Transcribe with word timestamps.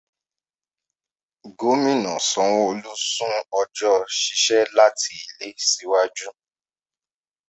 Gomina 1.59 2.13
Sanwo-Olu 2.29 2.93
sún 3.11 3.35
ọjọ́ 3.61 3.93
"ṣiṣẹ́ 4.19 4.71
láti 4.77 5.09
ilé" 5.23 5.47
síwájú. 5.69 6.29